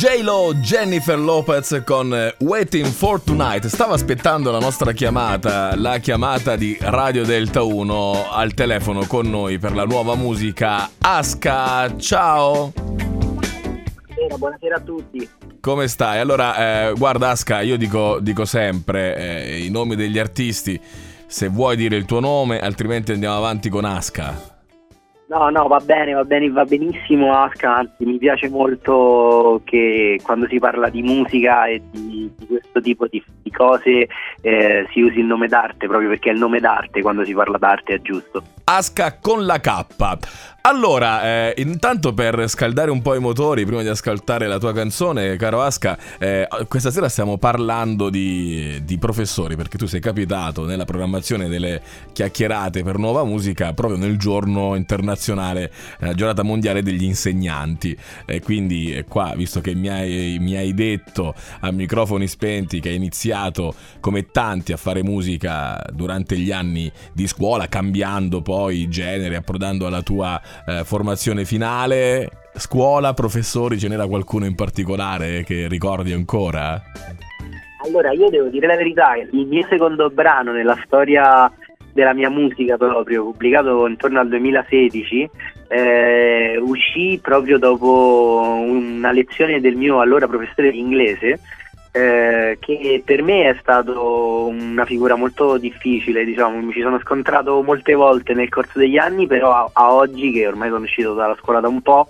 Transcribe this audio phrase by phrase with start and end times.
[0.00, 3.66] J-Lo Jennifer Lopez con eh, Waiting for Tonight.
[3.66, 9.58] Stavo aspettando la nostra chiamata, la chiamata di Radio Delta 1 al telefono con noi
[9.58, 10.88] per la nuova musica.
[11.00, 12.72] Aska, ciao!
[12.72, 15.28] Buonasera, buonasera a tutti.
[15.60, 16.18] Come stai?
[16.18, 20.80] Allora, eh, guarda Aska, io dico, dico sempre eh, i nomi degli artisti,
[21.26, 24.59] se vuoi dire il tuo nome, altrimenti andiamo avanti con Aska.
[25.30, 30.48] No, no, va bene, va bene, va benissimo Aska, anzi mi piace molto che quando
[30.48, 34.08] si parla di musica e di, di questo tipo di, di cose
[34.40, 37.58] eh, si usi il nome d'arte, proprio perché è il nome d'arte quando si parla
[37.58, 38.42] d'arte è giusto.
[38.64, 39.86] Aska con la K.
[40.62, 45.36] Allora, eh, intanto per scaldare un po' i motori, prima di ascoltare la tua canzone,
[45.36, 50.84] caro Aska, eh, questa sera stiamo parlando di, di, professori, perché tu sei capitato nella
[50.84, 51.80] programmazione delle
[52.12, 57.96] chiacchierate per nuova musica proprio nel giorno internazionale, la giornata mondiale degli insegnanti.
[58.26, 61.72] E quindi eh, qua, visto che mi hai, mi hai detto a
[62.10, 67.68] microfoni spenti che hai iniziato come tanti a fare musica durante gli anni di scuola,
[67.68, 74.54] cambiando poi genere, approdando alla tua eh, formazione finale, scuola, professori, ce n'era qualcuno in
[74.54, 76.82] particolare che ricordi ancora?
[77.84, 81.50] Allora, io devo dire la verità, il mio secondo brano nella storia
[81.92, 85.30] della mia musica proprio, pubblicato intorno al 2016,
[85.68, 91.40] eh, uscì proprio dopo una lezione del mio allora professore di inglese
[91.92, 97.62] eh, che per me è stato una figura molto difficile, diciamo, mi ci sono scontrato
[97.62, 101.36] molte volte nel corso degli anni, però a, a oggi che ormai sono uscito dalla
[101.40, 102.08] scuola da un po',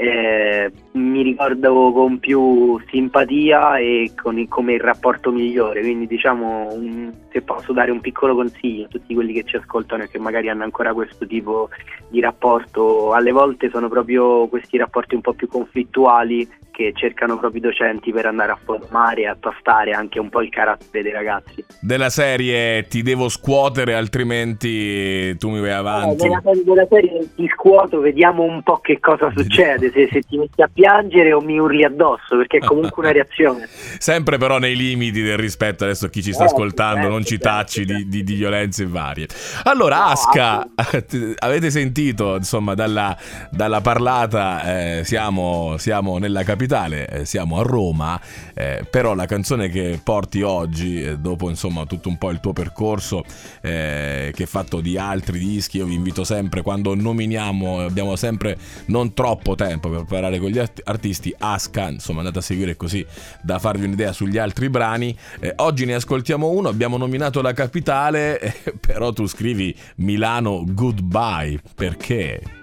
[0.00, 6.68] eh, mi ricordo con più simpatia e con il, come il rapporto migliore, quindi diciamo
[6.72, 10.18] un, se posso dare un piccolo consiglio a tutti quelli che ci ascoltano e che
[10.18, 11.68] magari hanno ancora questo tipo
[12.08, 17.60] di rapporto, alle volte sono proprio questi rapporti un po' più conflittuali che cercano proprio
[17.60, 21.12] i docenti per andare a formare e a tastare anche un po' il carattere dei
[21.12, 21.62] ragazzi.
[21.78, 26.24] Della serie ti devo scuotere altrimenti tu mi vai avanti.
[26.24, 30.36] Eh, della, della serie ti scuoto, vediamo un po' che cosa succede, se, se ti
[30.36, 33.68] metti a piangere o mi urli addosso, perché è comunque una reazione.
[33.98, 37.38] Sempre però nei limiti del rispetto, adesso chi ci sta eh, ascoltando certo, non ci
[37.40, 37.84] certo, tacci.
[37.84, 39.26] Di, di, di, violenze varie.
[39.64, 40.66] Allora no, Aska,
[41.38, 43.16] avete sentito insomma dalla,
[43.50, 48.20] dalla parlata, eh, siamo, siamo nella capitale eh, siamo a Roma,
[48.54, 52.52] eh, però la canzone che porti oggi, eh, dopo insomma tutto un po' il tuo
[52.52, 53.24] percorso
[53.60, 58.56] eh, che è fatto di altri dischi, io vi invito sempre quando nominiamo, abbiamo sempre
[58.86, 63.04] non troppo tempo per parlare con gli art- artisti, Aska, insomma andate a seguire così
[63.42, 65.16] da farvi un'idea sugli altri brani.
[65.40, 71.60] Eh, oggi ne ascoltiamo uno, abbiamo nominato la capitale, eh, però tu scrivi Milano Goodbye,
[71.74, 72.58] perché?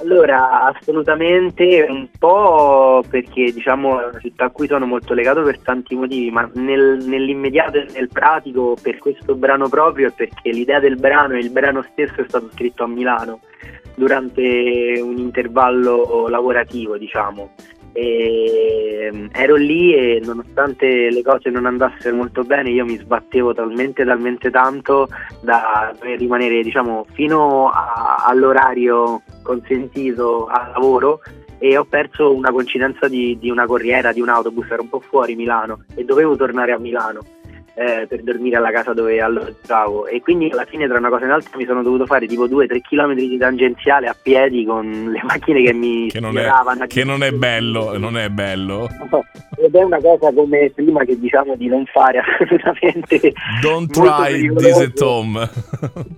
[0.00, 5.58] Allora, assolutamente un po' perché diciamo è una città a cui sono molto legato per
[5.58, 10.78] tanti motivi, ma nel, nell'immediato e nel pratico per questo brano proprio è perché l'idea
[10.78, 13.40] del brano e il brano stesso è stato scritto a Milano
[13.98, 17.50] durante un intervallo lavorativo, diciamo.
[17.92, 23.54] E mm, ero lì e nonostante le cose non andassero molto bene io mi sbattevo
[23.54, 25.08] talmente talmente tanto
[25.40, 31.20] da rimanere diciamo fino a, all'orario consentito al lavoro
[31.58, 35.00] e ho perso una coincidenza di, di una corriera di un autobus ero un po'
[35.00, 37.20] fuori Milano e dovevo tornare a Milano
[37.78, 41.26] eh, per dormire alla casa dove alloggiavo e quindi alla fine tra una cosa e
[41.26, 44.84] un'altra mi sono dovuto fare tipo 2-3 km di tangenziale a piedi con
[45.14, 46.50] le macchine che mi che non, è,
[46.88, 48.88] che non è bello non è bello.
[49.60, 53.32] Ed è una cosa come prima che diciamo di non fare assolutamente.
[53.60, 55.48] Don't try this at home.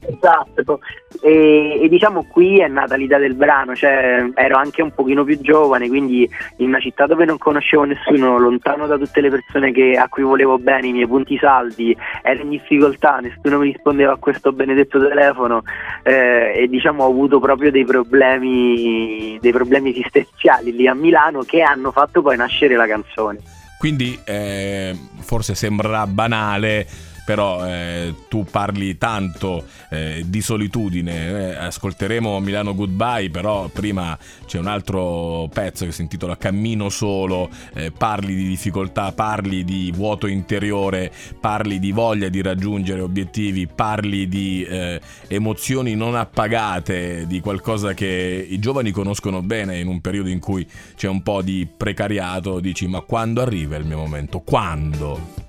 [0.01, 0.81] Esatto.
[1.23, 5.39] E, e, diciamo qui è nata l'idea del brano cioè ero anche un pochino più
[5.41, 9.99] giovane quindi in una città dove non conoscevo nessuno lontano da tutte le persone che,
[9.99, 14.13] a cui volevo bene i miei punti saldi saldi, ero in difficoltà, nessuno mi rispondeva
[14.13, 15.63] a questo benedetto telefono
[16.05, 21.63] eh, e diciamo ho avuto proprio dei problemi, dei problemi esistenziali lì a Milano che
[21.63, 23.39] hanno fatto poi nascere la canzone.
[23.79, 26.87] Quindi eh, forse sembrerà banale
[27.25, 34.59] però eh, tu parli tanto eh, di solitudine, eh, ascolteremo Milano Goodbye, però prima c'è
[34.59, 40.27] un altro pezzo che si intitola Cammino solo, eh, parli di difficoltà, parli di vuoto
[40.27, 47.95] interiore, parli di voglia di raggiungere obiettivi, parli di eh, emozioni non appagate, di qualcosa
[47.95, 50.67] che i giovani conoscono bene in un periodo in cui
[50.97, 54.41] c'è un po' di precariato, dici ma quando arriva il mio momento?
[54.41, 55.40] Quando?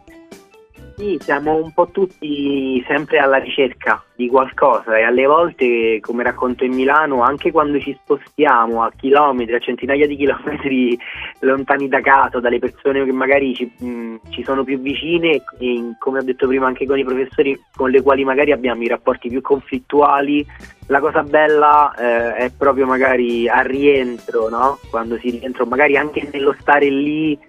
[1.01, 6.63] Sì, siamo un po' tutti sempre alla ricerca di qualcosa e alle volte, come racconto
[6.63, 10.95] in Milano, anche quando ci spostiamo a chilometri, a centinaia di chilometri
[11.41, 16.19] lontani da casa, dalle persone che magari ci, mh, ci sono più vicine e come
[16.19, 19.41] ho detto prima anche con i professori con le quali magari abbiamo i rapporti più
[19.41, 20.45] conflittuali,
[20.85, 24.77] la cosa bella eh, è proprio magari al rientro, no?
[24.91, 27.39] quando si rientra, magari anche nello stare lì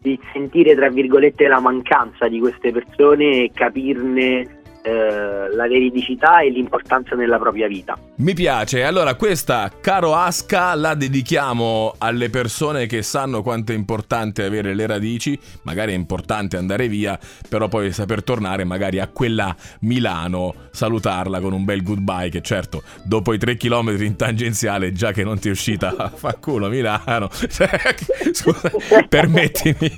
[0.00, 6.50] di sentire tra virgolette la mancanza di queste persone e capirne eh, la veridicità e
[6.50, 7.98] l'importanza nella propria vita.
[8.16, 14.44] Mi piace, allora questa caro Asca la dedichiamo alle persone che sanno quanto è importante
[14.44, 17.18] avere le radici, magari è importante andare via,
[17.48, 22.82] però poi saper tornare magari a quella Milano, salutarla con un bel goodbye che certo
[23.02, 27.28] dopo i tre chilometri in tangenziale già che non ti è uscita fa culo Milano,
[28.32, 28.70] scusa,
[29.08, 29.92] permettimi.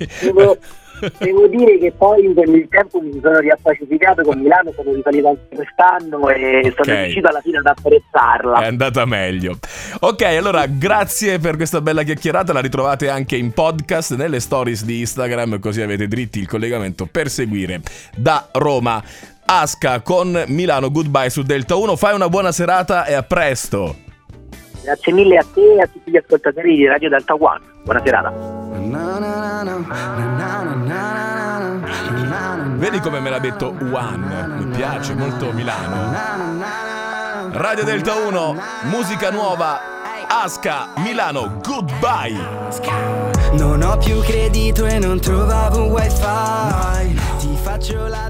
[1.19, 5.55] Devo dire che poi con il tempo mi sono riappacificato con Milano, sono risalito anche
[5.55, 6.73] quest'anno e okay.
[6.75, 8.61] sono riuscito alla fine ad apprezzarla.
[8.61, 9.57] È andata meglio.
[9.99, 14.99] Ok, allora grazie per questa bella chiacchierata, la ritrovate anche in podcast nelle stories di
[14.99, 17.81] Instagram, così avete dritti il collegamento per seguire
[18.15, 19.03] da Roma.
[19.45, 23.95] Asca con Milano Goodbye su Delta 1, fai una buona serata e a presto.
[24.83, 27.61] Grazie mille a te e a tutti gli ascoltatori di Radio Delta One.
[27.83, 28.61] Buona serata.
[32.83, 36.11] Vedi come me l'ha detto One, mi piace molto Milano.
[37.51, 38.57] Radio Delta 1,
[38.89, 39.79] musica nuova,
[40.27, 42.35] Asca, Milano, goodbye.
[43.53, 47.15] Non ho più credito e non trovavo wifi.
[47.37, 48.29] Ti faccio la